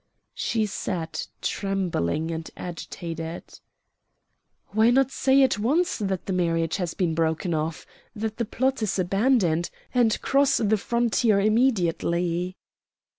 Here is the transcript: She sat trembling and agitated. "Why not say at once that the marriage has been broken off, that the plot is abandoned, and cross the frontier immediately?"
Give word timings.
She 0.33 0.65
sat 0.65 1.27
trembling 1.43 2.31
and 2.31 2.49
agitated. 2.57 3.43
"Why 4.69 4.89
not 4.89 5.11
say 5.11 5.43
at 5.43 5.59
once 5.59 5.99
that 5.99 6.25
the 6.25 6.33
marriage 6.33 6.77
has 6.77 6.95
been 6.95 7.13
broken 7.13 7.53
off, 7.53 7.85
that 8.15 8.37
the 8.37 8.45
plot 8.45 8.81
is 8.81 8.97
abandoned, 8.97 9.69
and 9.93 10.19
cross 10.23 10.57
the 10.57 10.77
frontier 10.77 11.39
immediately?" 11.39 12.57